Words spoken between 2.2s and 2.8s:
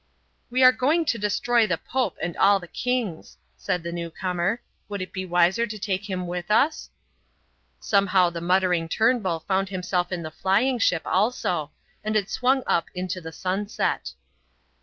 and all the